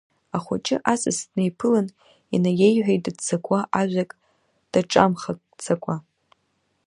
Ахәыҷы 0.37 0.77
асас 0.93 1.17
днеиԥылан 1.29 1.87
инаиеиҳәеит 2.35 3.01
дыццакуа 3.05 3.59
ажәак 3.79 4.11
даҿамхаӡакәа… 4.71 5.95